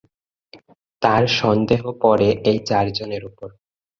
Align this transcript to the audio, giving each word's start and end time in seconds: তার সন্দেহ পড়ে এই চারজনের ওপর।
তার 1.01 1.23
সন্দেহ 1.39 1.81
পড়ে 2.01 2.29
এই 2.43 2.57
চারজনের 2.65 3.23
ওপর। 3.25 3.49